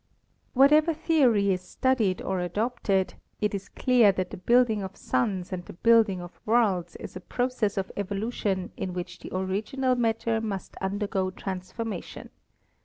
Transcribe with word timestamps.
Whatever 0.55 0.95
theory 0.95 1.53
is 1.53 1.61
studied 1.61 2.23
or 2.23 2.39
adopted, 2.39 3.13
it 3.39 3.53
is 3.53 3.69
clear 3.69 4.11
that 4.11 4.31
the 4.31 4.37
building 4.37 4.81
of 4.81 4.97
suns 4.97 5.51
and 5.53 5.63
the 5.65 5.73
building 5.77 6.19
of 6.21 6.39
worlds 6.43 6.95
is 6.95 7.15
a 7.15 7.21
process 7.21 7.77
of 7.77 7.91
evolution 7.95 8.71
in 8.75 8.93
which 8.93 9.19
the 9.19 9.29
original 9.31 9.93
matter 9.93 10.41
must 10.41 10.75
undergo 10.77 11.29
transformation. 11.29 12.31